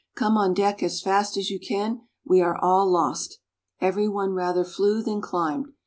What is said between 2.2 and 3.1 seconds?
we are all